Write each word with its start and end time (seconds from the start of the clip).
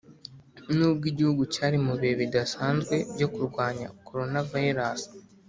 nubwo 0.75 1.05
igihugu 1.11 1.43
cyari 1.53 1.77
mu 1.85 1.93
bihe 1.99 2.13
bidasanzwe 2.21 2.95
byo 3.13 3.27
kurwanya 3.33 3.87
Coronavirus. 4.07 5.01